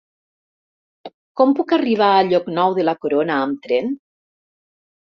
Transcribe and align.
Com 1.41 1.53
puc 1.61 1.77
arribar 1.79 2.09
a 2.15 2.25
Llocnou 2.31 2.77
de 2.81 2.89
la 2.91 2.99
Corona 3.05 3.39
amb 3.45 3.65
tren? 3.71 3.97